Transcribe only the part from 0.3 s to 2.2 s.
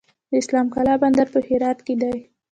اسلام قلعه بندر په هرات کې دی